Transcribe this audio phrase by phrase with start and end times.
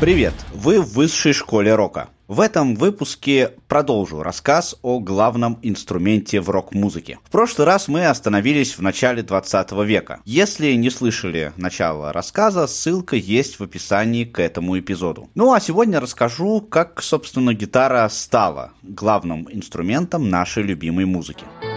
[0.00, 0.32] Привет!
[0.54, 2.08] Вы в высшей школе рока.
[2.26, 7.18] В этом выпуске продолжу рассказ о главном инструменте в рок-музыке.
[7.22, 10.20] В прошлый раз мы остановились в начале 20 века.
[10.24, 15.28] Если не слышали начало рассказа, ссылка есть в описании к этому эпизоду.
[15.34, 21.44] Ну а сегодня расскажу, как, собственно, гитара стала главным инструментом нашей любимой музыки.
[21.60, 21.69] Итак,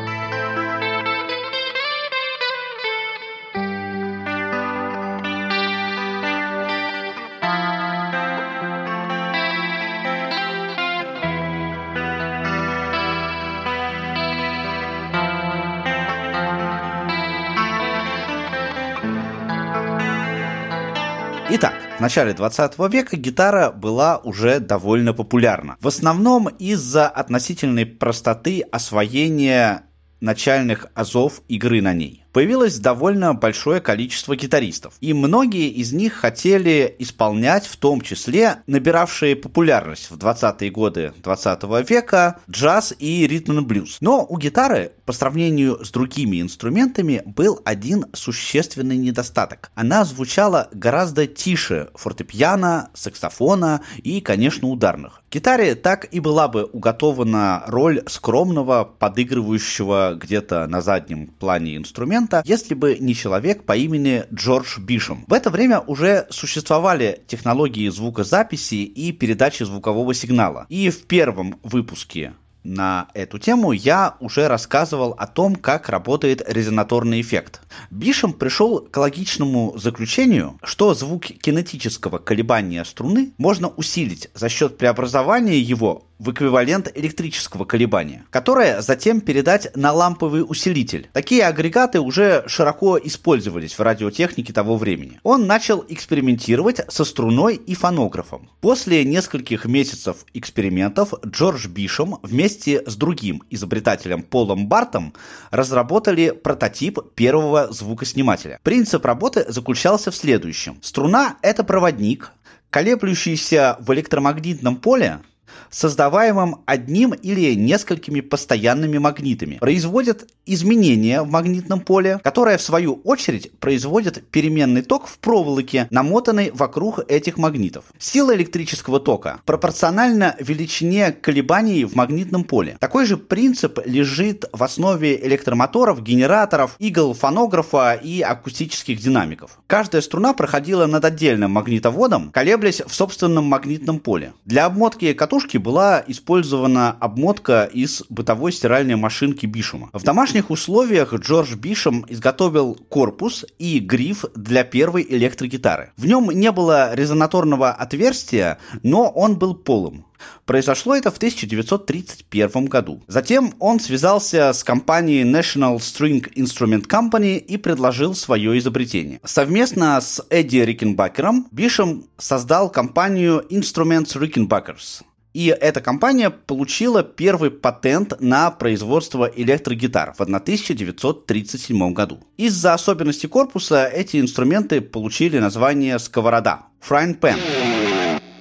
[22.04, 25.78] начале 20 века гитара была уже довольно популярна.
[25.80, 29.86] В основном из-за относительной простоты освоения
[30.20, 34.95] начальных азов игры на ней появилось довольно большое количество гитаристов.
[35.00, 41.64] И многие из них хотели исполнять, в том числе набиравшие популярность в 20-е годы 20
[41.89, 44.00] века, джаз и ритм-блюз.
[44.02, 49.72] Но у гитары, по сравнению с другими инструментами, был один существенный недостаток.
[49.76, 55.22] Она звучала гораздо тише фортепиано, саксофона и, конечно, ударных.
[55.31, 62.44] Гитаре так и была бы уготована роль скромного, подыгрывающего где-то на заднем плане инструмента, инструмента,
[62.46, 65.26] если бы не человек по имени Джордж Бишем.
[65.28, 70.66] В это время уже существовали технологии звукозаписи и передачи звукового сигнала.
[70.70, 77.20] И в первом выпуске на эту тему я уже рассказывал о том, как работает резонаторный
[77.20, 77.62] эффект.
[77.92, 85.60] Бишем пришел к логичному заключению, что звук кинетического колебания струны можно усилить за счет преобразования
[85.60, 91.09] его в эквивалент электрического колебания, которое затем передать на ламповый усилитель.
[91.14, 95.20] Такие агрегаты уже широко использовались в радиотехнике того времени.
[95.23, 98.49] Он начал экспериментировать со струной и фонографом.
[98.61, 105.14] После нескольких месяцев экспериментов Джордж Бишем вместе с другим изобретателем Полом Бартом
[105.52, 108.59] разработали прототип первого звукоснимателя.
[108.64, 110.77] Принцип работы заключался в следующем.
[110.82, 112.32] Струна– это проводник,
[112.70, 115.20] колеблющийся в электромагнитном поле,
[115.69, 123.52] создаваемым одним или несколькими постоянными магнитами, производят изменения в магнитном поле, которое в свою очередь
[123.59, 127.86] производит переменный ток в проволоке, намотанной вокруг этих магнитов.
[127.97, 132.77] Сила электрического тока пропорциональна величине колебаний в магнитном поле.
[132.80, 139.59] Такой же принцип лежит в основе электромоторов, генераторов, игл фонографа и акустических динамиков.
[139.68, 144.33] Каждая струна проходила над отдельным магнитоводом, колеблясь в собственном магнитном поле.
[144.45, 149.89] Для обмотки катушки была использована обмотка из бытовой стиральной машинки Бишема.
[149.94, 155.92] В домашних условиях Джордж Бишем изготовил корпус и гриф для первой электрогитары.
[155.98, 160.06] В нем не было резонаторного отверстия, но он был полым.
[160.45, 163.01] Произошло это в 1931 году.
[163.07, 169.19] Затем он связался с компанией National String Instrument Company и предложил свое изобретение.
[169.24, 175.03] Совместно с Эдди Рикенбакером Бишем создал компанию Instruments Rickenbackers.
[175.33, 182.19] И эта компания получила первый патент на производство электрогитар в 1937 году.
[182.38, 187.39] Из-за особенностей корпуса эти инструменты получили название сковорода– frying pan.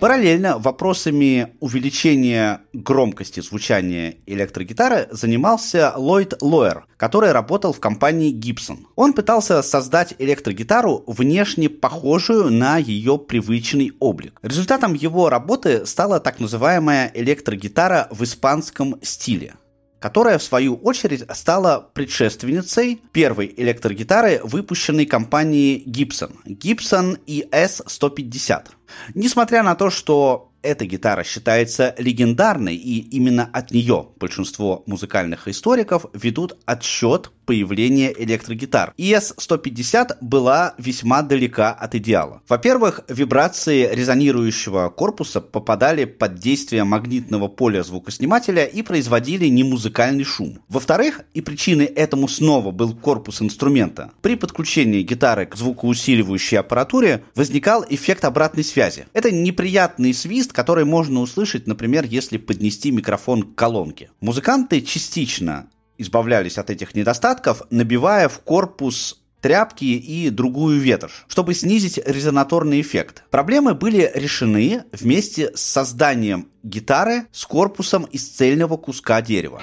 [0.03, 8.79] Параллельно вопросами увеличения громкости звучания электрогитары занимался Ллойд Лоер, который работал в компании Gibson.
[8.97, 14.41] Он пытался создать электрогитару внешне похожую на ее привычный облик.
[14.43, 19.55] Результатом его работы стала так называемая электрогитара в испанском стиле
[20.03, 28.67] которая, в свою очередь, стала предшественницей первой электрогитары, выпущенной компанией Gibson, Gibson ES-150.
[29.15, 36.07] Несмотря на то, что эта гитара считается легендарной, и именно от нее большинство музыкальных историков
[36.15, 38.95] ведут отсчет появления электрогитар.
[38.97, 42.43] ES-150 была весьма далека от идеала.
[42.49, 50.61] Во-первых, вибрации резонирующего корпуса попадали под действие магнитного поля звукоснимателя и производили немузыкальный шум.
[50.69, 57.85] Во-вторых, и причиной этому снова был корпус инструмента, при подключении гитары к звукоусиливающей аппаратуре возникал
[57.89, 59.07] эффект обратной связи.
[59.13, 64.11] Это неприятный свист, который можно услышать, например, если поднести микрофон к колонке.
[64.21, 65.67] Музыканты частично
[65.99, 73.25] избавлялись от этих недостатков, набивая в корпус тряпки и другую ветошь, чтобы снизить резонаторный эффект.
[73.31, 79.61] Проблемы были решены вместе с созданием гитары с корпусом из цельного куска дерева.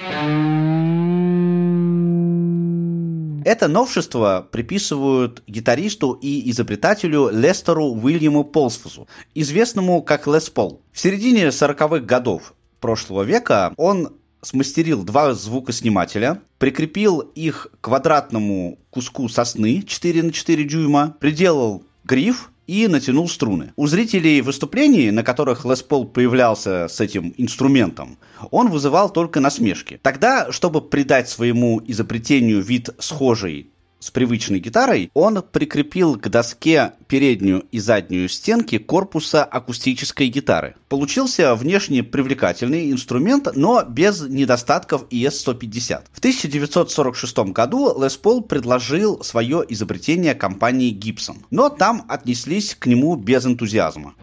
[3.44, 10.82] Это новшество приписывают гитаристу и изобретателю Лестеру Уильяму Полсфусу, известному как Лес Пол.
[10.92, 19.28] В середине 40-х годов прошлого века он смастерил два звукоснимателя, прикрепил их к квадратному куску
[19.28, 23.72] сосны 4 на 4 дюйма, приделал гриф и натянул струны.
[23.74, 28.16] У зрителей выступлений, на которых Лес Пол появлялся с этим инструментом,
[28.52, 29.98] он вызывал только насмешки.
[30.02, 33.70] Тогда, чтобы придать своему изобретению вид схожий
[34.00, 40.74] с привычной гитарой, он прикрепил к доске переднюю и заднюю стенки корпуса акустической гитары.
[40.88, 46.04] Получился внешне привлекательный инструмент, но без недостатков ES-150.
[46.12, 53.14] В 1946 году Лес Пол предложил свое изобретение компании Gibson, но там отнеслись к нему
[53.16, 54.14] без энтузиазма.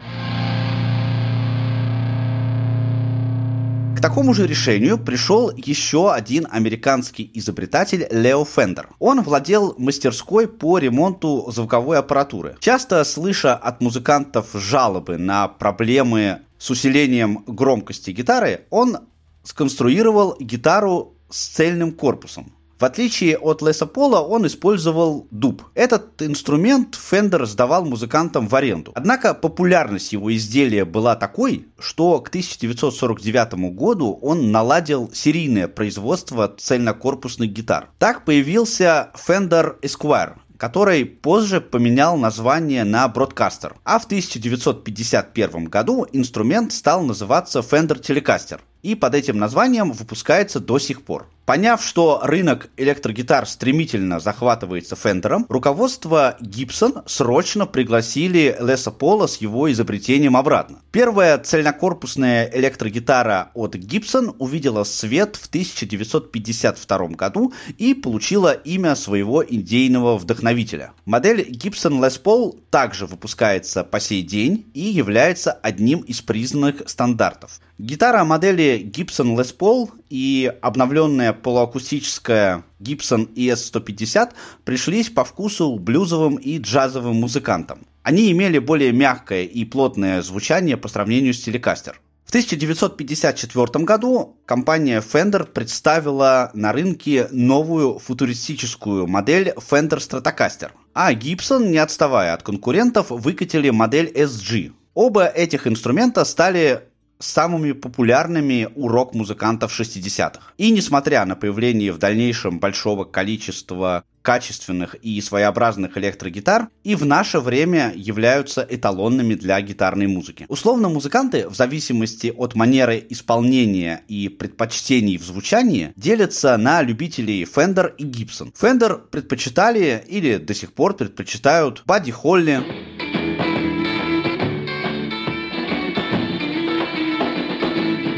[3.98, 8.90] К такому же решению пришел еще один американский изобретатель Лео Фендер.
[9.00, 12.56] Он владел мастерской по ремонту звуковой аппаратуры.
[12.60, 18.98] Часто слыша от музыкантов жалобы на проблемы с усилением громкости гитары, он
[19.42, 22.52] сконструировал гитару с цельным корпусом.
[22.78, 25.64] В отличие от Леса Пола, он использовал дуб.
[25.74, 28.92] Этот инструмент Фендер сдавал музыкантам в аренду.
[28.94, 37.50] Однако популярность его изделия была такой, что к 1949 году он наладил серийное производство цельнокорпусных
[37.50, 37.88] гитар.
[37.98, 43.72] Так появился Fender Esquire, который позже поменял название на Broadcaster.
[43.82, 50.78] А в 1951 году инструмент стал называться Fender Telecaster и под этим названием выпускается до
[50.78, 51.28] сих пор.
[51.48, 59.72] Поняв, что рынок электрогитар стремительно захватывается Фендером, руководство Gibson срочно пригласили Леса Пола с его
[59.72, 60.80] изобретением обратно.
[60.92, 70.18] Первая цельнокорпусная электрогитара от Gibson увидела свет в 1952 году и получила имя своего идейного
[70.18, 70.92] вдохновителя.
[71.06, 77.58] Модель Gibson Les Paul также выпускается по сей день и является одним из признанных стандартов.
[77.78, 84.32] Гитара модели Gibson Les Paul и обновленная полуакустическая Gibson ES-150
[84.64, 87.86] пришлись по вкусу блюзовым и джазовым музыкантам.
[88.02, 91.94] Они имели более мягкое и плотное звучание по сравнению с Telecaster.
[92.24, 101.68] В 1954 году компания Fender представила на рынке новую футуристическую модель Fender Stratocaster, а Gibson,
[101.68, 104.72] не отставая от конкурентов, выкатили модель SG.
[104.92, 106.82] Оба этих инструмента стали
[107.18, 110.52] самыми популярными у рок-музыкантов 60-х.
[110.56, 117.40] И несмотря на появление в дальнейшем большого количества качественных и своеобразных электрогитар, и в наше
[117.40, 120.44] время являются эталонными для гитарной музыки.
[120.48, 127.94] Условно музыканты, в зависимости от манеры исполнения и предпочтений в звучании, делятся на любителей Fender
[127.96, 128.52] и Gibson.
[128.60, 132.62] Fender предпочитали или до сих пор предпочитают Бадди Холли,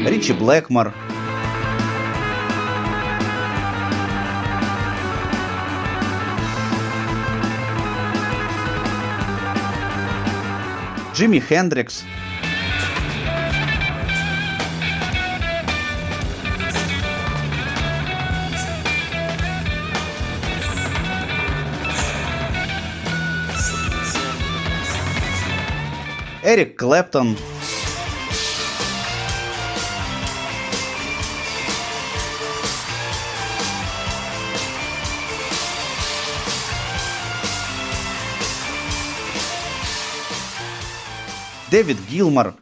[0.05, 0.93] Ричи Блэкмор.
[11.13, 12.03] Джимми Хендрикс.
[26.43, 27.37] Эрик Клэптон.
[41.71, 42.53] Дэвид Гилмор.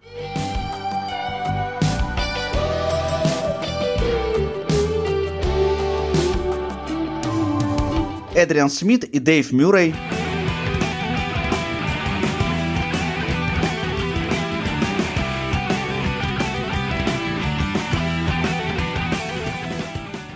[8.35, 9.95] Эдриан Смит и Дэйв Мюррей.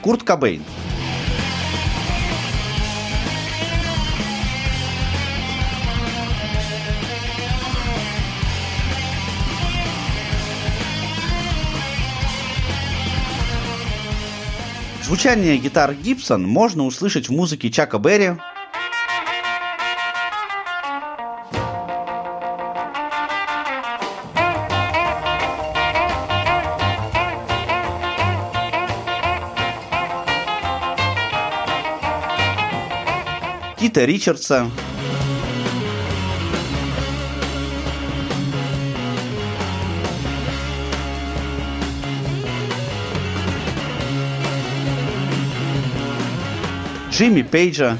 [0.01, 0.63] Курт Кобейн.
[15.13, 18.32] Звучание гитар Gibson можно услышать в музыке Чака Берри,
[33.79, 34.72] Кита Ричардса,
[47.13, 47.96] Джимми Пейджа,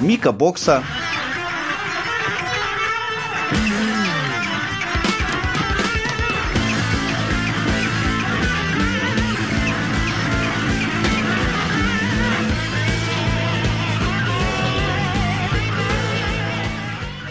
[0.00, 0.82] Мика Бокса,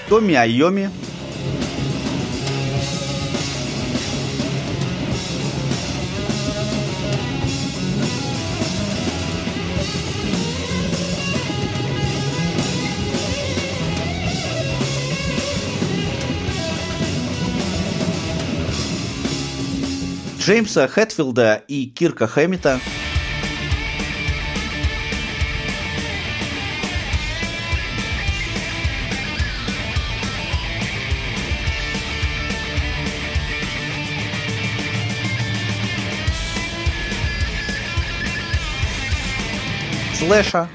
[0.10, 0.90] Томми Айоми,
[20.40, 22.80] Джеймса Хэтфилда и Кирка Хэммита.
[40.28, 40.68] Слэша.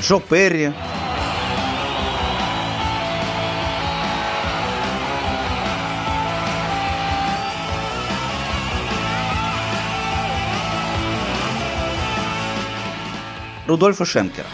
[0.00, 0.72] Джо Перри.
[13.66, 14.46] Рудольфа Шенкера.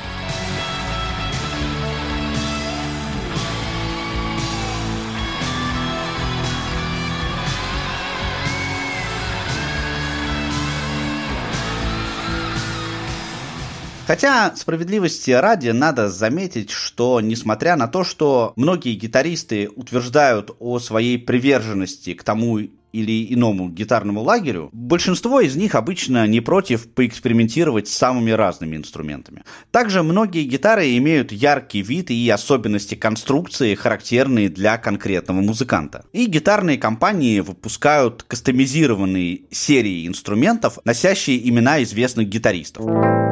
[14.06, 21.18] Хотя, справедливости ради, надо заметить, что несмотря на то, что многие гитаристы утверждают о своей
[21.18, 22.60] приверженности к тому
[22.92, 29.42] или иному гитарному лагерю, большинство из них обычно не против поэкспериментировать с самыми разными инструментами.
[29.70, 36.04] Также многие гитары имеют яркий вид и особенности конструкции, характерные для конкретного музыканта.
[36.12, 43.31] И гитарные компании выпускают кастомизированные серии инструментов, носящие имена известных гитаристов.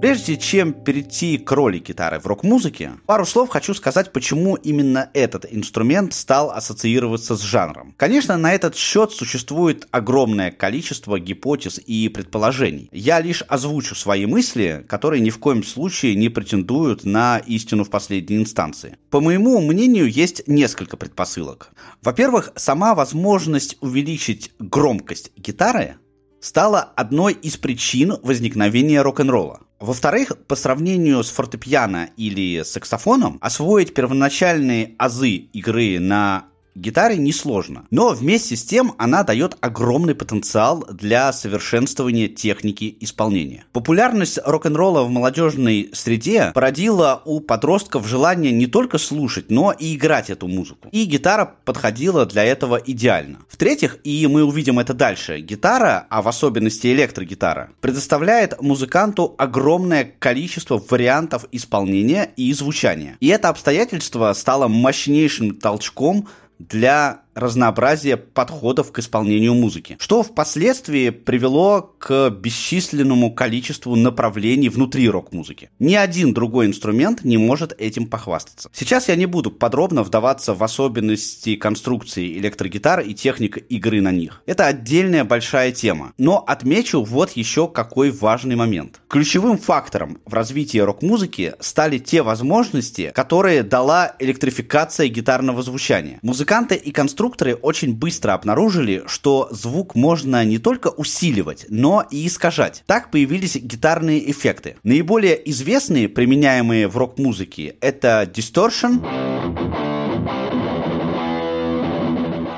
[0.00, 5.44] Прежде чем перейти к роли гитары в рок-музыке, пару слов хочу сказать, почему именно этот
[5.50, 7.94] инструмент стал ассоциироваться с жанром.
[7.98, 12.88] Конечно, на этот счет существует огромное количество гипотез и предположений.
[12.92, 17.90] Я лишь озвучу свои мысли, которые ни в коем случае не претендуют на истину в
[17.90, 18.96] последней инстанции.
[19.10, 21.72] По моему мнению, есть несколько предпосылок.
[22.00, 25.96] Во-первых, сама возможность увеличить громкость гитары
[26.40, 29.60] стала одной из причин возникновения рок-н-ролла.
[29.80, 37.86] Во-вторых, по сравнению с фортепиано или саксофоном, освоить первоначальные азы игры на гитаре несложно.
[37.90, 43.64] Но вместе с тем она дает огромный потенциал для совершенствования техники исполнения.
[43.72, 50.30] Популярность рок-н-ролла в молодежной среде породила у подростков желание не только слушать, но и играть
[50.30, 50.88] эту музыку.
[50.92, 53.38] И гитара подходила для этого идеально.
[53.48, 60.82] В-третьих, и мы увидим это дальше, гитара, а в особенности электрогитара, предоставляет музыканту огромное количество
[60.88, 63.16] вариантов исполнения и звучания.
[63.20, 66.28] И это обстоятельство стало мощнейшим толчком
[66.68, 75.70] для разнообразия подходов к исполнению музыки, что впоследствии привело к бесчисленному количеству направлений внутри рок-музыки.
[75.78, 78.70] Ни один другой инструмент не может этим похвастаться.
[78.72, 84.42] Сейчас я не буду подробно вдаваться в особенности конструкции электрогитар и техник игры на них.
[84.46, 86.12] Это отдельная большая тема.
[86.18, 89.00] Но отмечу вот еще какой важный момент.
[89.08, 96.18] Ключевым фактором в развитии рок-музыки стали те возможности, которые дала электрификация гитарного звучания.
[96.22, 102.26] Музыканты и конструкторы конструкторы очень быстро обнаружили, что звук можно не только усиливать, но и
[102.26, 102.82] искажать.
[102.86, 104.76] Так появились гитарные эффекты.
[104.82, 109.00] Наиболее известные, применяемые в рок-музыке, это distortion,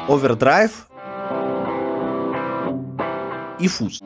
[0.09, 0.73] overdrive
[3.61, 4.01] и фуз.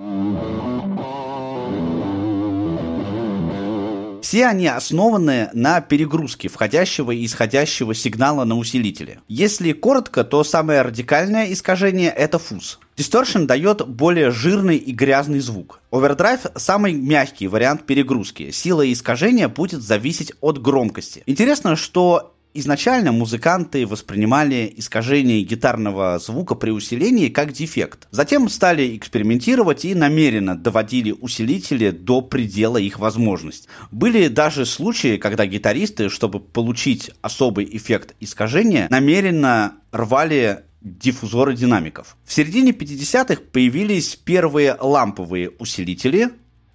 [4.26, 9.21] Все они основаны на перегрузке входящего и исходящего сигнала на усилителе.
[9.28, 12.80] Если коротко, то самое радикальное искажение– это фуз.
[12.97, 15.80] Distortion дает более жирный и грязный звук.
[15.92, 18.50] Overdrive– самый мягкий вариант перегрузки.
[18.50, 21.23] Сила искажения будет зависеть от громкости.
[21.26, 28.09] Интересно, что Изначально музыканты воспринимали искажение гитарного звука при усилении как дефект.
[28.11, 33.69] Затем стали экспериментировать и намеренно доводили усилители до предела их возможностей.
[33.91, 42.17] Были даже случаи, когда гитаристы, чтобы получить особый эффект искажения, намеренно рвали диффузоры динамиков.
[42.25, 46.31] В середине 50-х появились первые ламповые усилители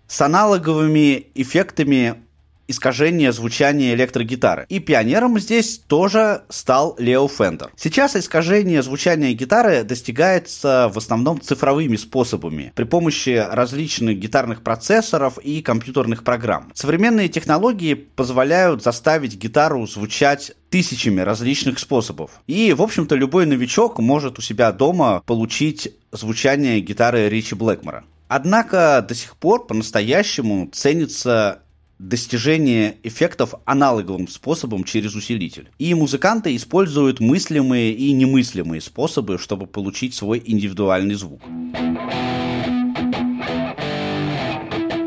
[0.08, 2.18] с аналоговыми эффектами
[2.72, 4.66] искажение звучания электрогитары.
[4.70, 7.72] И пионером здесь тоже стал Лео Фендер.
[7.75, 15.62] Сейчас искажение звучания гитары достигается в основном цифровыми способами при помощи различных гитарных процессоров и
[15.62, 16.72] компьютерных программ.
[16.74, 22.32] Современные технологии позволяют заставить гитару звучать тысячами различных способов.
[22.48, 28.06] И, в общем-то, любой новичок может у себя дома получить звучание гитары Ричи Блэкмора.
[28.34, 31.63] Однако до сих пор по-настоящему ценится
[32.01, 35.70] достижение эффектов аналоговым способом через усилитель.
[35.77, 41.41] И музыканты используют мыслимые и немыслимые способы, чтобы получить свой индивидуальный звук.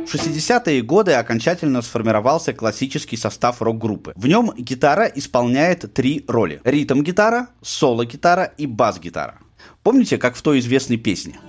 [0.07, 4.13] В 60-е годы окончательно сформировался классический состав рок-группы.
[4.15, 6.61] В нем гитара исполняет три роли.
[6.63, 9.41] Ритм-гитара, соло-гитара и бас-гитара.
[9.83, 11.41] Помните, как в той известной песне?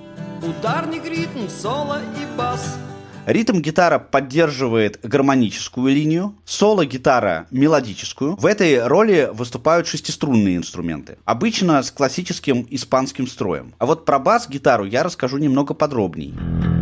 [0.41, 2.79] Ударник, ритм, соло и бас–
[3.25, 8.35] Ритм-гитара поддерживает гармоническую линию, соло-гитара– мелодическую.
[8.35, 13.73] В этой роли выступают шестиструнные инструменты, обычно с классическим испанским строем.
[13.79, 16.74] А вот про бас-гитару я расскажу немного подробнее.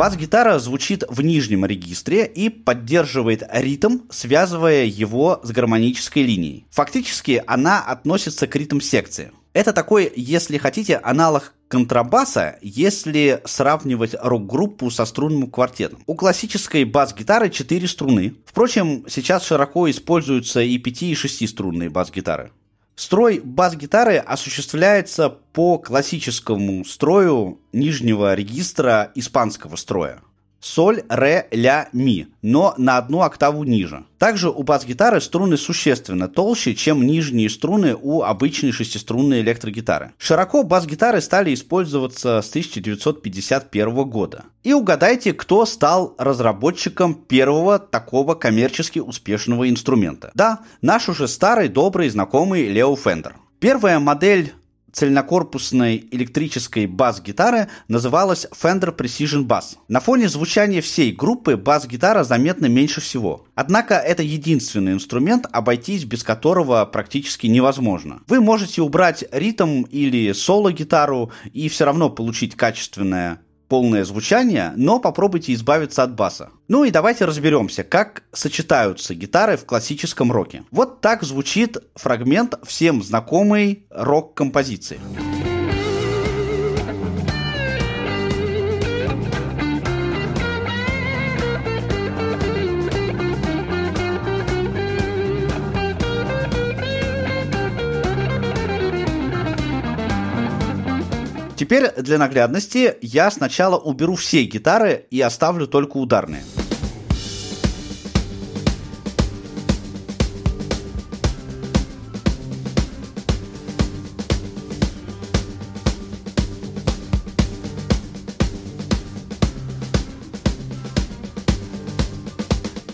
[0.00, 6.64] Бас-гитара звучит в нижнем регистре и поддерживает ритм, связывая его с гармонической линией.
[6.70, 9.30] Фактически она относится к ритм-секции.
[9.52, 16.02] Это такой, если хотите, аналог контрабаса, если сравнивать рок-группу со струнным квартетом.
[16.06, 18.36] У классической бас-гитары 4 струны.
[18.46, 22.52] Впрочем, сейчас широко используются и 5 и 6 струнные бас-гитары.
[22.94, 30.20] Строй бас-гитары осуществляется по классическому строю нижнего регистра испанского строя
[30.60, 34.04] соль, ре, ля, ми, но на одну октаву ниже.
[34.18, 40.12] Также у бас-гитары струны существенно толще, чем нижние струны у обычной шестиструнной электрогитары.
[40.18, 44.44] Широко бас-гитары стали использоваться с 1951 года.
[44.62, 50.30] И угадайте, кто стал разработчиком первого такого коммерчески успешного инструмента.
[50.34, 53.36] Да, наш уже старый, добрый, знакомый Лео Фендер.
[53.58, 54.54] Первая модель
[54.92, 59.76] цельнокорпусной электрической бас-гитары называлась Fender Precision Bass.
[59.88, 63.46] На фоне звучания всей группы бас-гитара заметна меньше всего.
[63.54, 68.20] Однако это единственный инструмент, обойтись без которого практически невозможно.
[68.26, 75.54] Вы можете убрать ритм или соло-гитару и все равно получить качественное полное звучание, но попробуйте
[75.54, 76.50] избавиться от баса.
[76.68, 80.64] Ну и давайте разберемся, как сочетаются гитары в классическом роке.
[80.72, 84.98] Вот так звучит фрагмент всем знакомой рок-композиции.
[101.70, 106.42] Теперь для наглядности я сначала уберу все гитары и оставлю только ударные.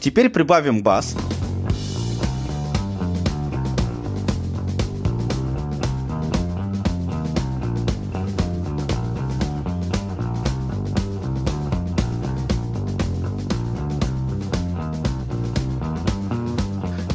[0.03, 1.17] Теперь прибавим бас.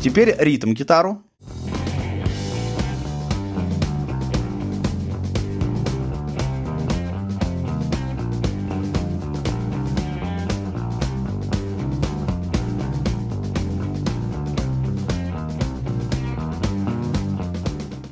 [0.01, 1.21] Теперь ритм гитару.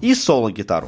[0.02, 0.88] И соло-гитару.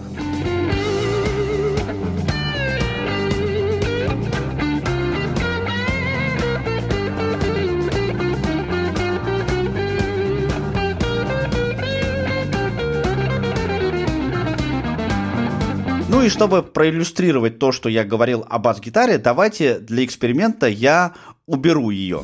[16.23, 21.13] И чтобы проиллюстрировать то, что я говорил о бас-гитаре, давайте для эксперимента я
[21.47, 22.21] уберу ее.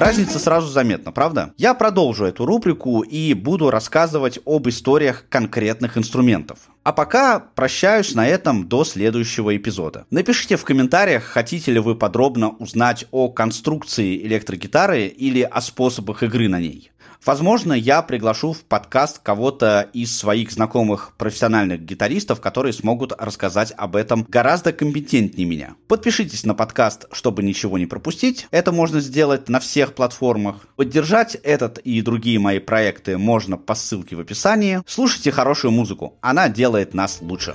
[0.00, 1.52] Разница сразу заметна, правда?
[1.58, 6.70] Я продолжу эту рубрику и буду рассказывать об историях конкретных инструментов.
[6.84, 10.06] А пока прощаюсь на этом до следующего эпизода.
[10.10, 16.48] Напишите в комментариях, хотите ли вы подробно узнать о конструкции электрогитары или о способах игры
[16.48, 16.90] на ней.
[17.24, 23.94] Возможно, я приглашу в подкаст кого-то из своих знакомых профессиональных гитаристов, которые смогут рассказать об
[23.96, 25.74] этом гораздо компетентнее меня.
[25.86, 28.46] Подпишитесь на подкаст, чтобы ничего не пропустить.
[28.50, 30.66] Это можно сделать на всех платформах.
[30.76, 34.82] Поддержать этот и другие мои проекты можно по ссылке в описании.
[34.86, 37.54] Слушайте хорошую музыку, она делает нас лучше.